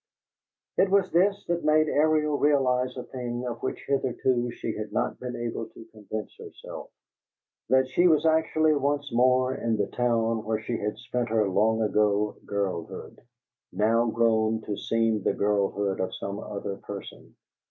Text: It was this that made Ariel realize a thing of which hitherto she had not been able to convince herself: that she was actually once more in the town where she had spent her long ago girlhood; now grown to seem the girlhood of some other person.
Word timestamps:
It 0.79 0.89
was 0.89 1.11
this 1.11 1.45
that 1.45 1.63
made 1.63 1.87
Ariel 1.87 2.39
realize 2.39 2.97
a 2.97 3.03
thing 3.03 3.45
of 3.45 3.61
which 3.61 3.85
hitherto 3.85 4.49
she 4.49 4.75
had 4.75 4.91
not 4.91 5.19
been 5.19 5.35
able 5.35 5.67
to 5.67 5.85
convince 5.91 6.35
herself: 6.39 6.89
that 7.69 7.87
she 7.87 8.07
was 8.07 8.25
actually 8.25 8.73
once 8.73 9.13
more 9.13 9.53
in 9.53 9.77
the 9.77 9.85
town 9.85 10.43
where 10.43 10.59
she 10.59 10.77
had 10.79 10.97
spent 10.97 11.29
her 11.29 11.47
long 11.47 11.83
ago 11.83 12.35
girlhood; 12.47 13.21
now 13.71 14.07
grown 14.09 14.61
to 14.61 14.75
seem 14.75 15.21
the 15.21 15.33
girlhood 15.33 15.99
of 15.99 16.15
some 16.15 16.39
other 16.39 16.77
person. 16.77 17.35